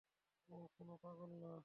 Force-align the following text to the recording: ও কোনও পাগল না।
ও 0.49 0.57
কোনও 0.75 0.95
পাগল 1.03 1.31
না। 1.43 1.51